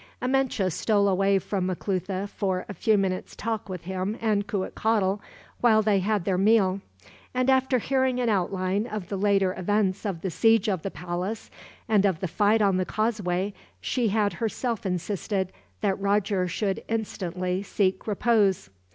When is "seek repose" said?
17.61-18.71